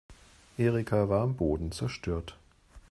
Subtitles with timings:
[0.57, 2.35] Erika war am Boden zerstört.